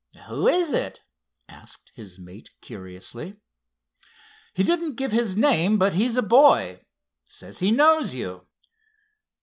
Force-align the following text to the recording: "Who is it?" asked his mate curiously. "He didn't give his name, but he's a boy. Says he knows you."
"Who 0.25 0.47
is 0.47 0.73
it?" 0.73 1.01
asked 1.47 1.91
his 1.93 2.17
mate 2.17 2.49
curiously. 2.59 3.39
"He 4.55 4.63
didn't 4.63 4.95
give 4.95 5.11
his 5.11 5.37
name, 5.37 5.77
but 5.77 5.93
he's 5.93 6.17
a 6.17 6.23
boy. 6.23 6.83
Says 7.27 7.59
he 7.59 7.69
knows 7.69 8.11
you." 8.15 8.47